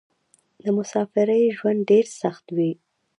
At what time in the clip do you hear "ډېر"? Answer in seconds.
1.89-2.05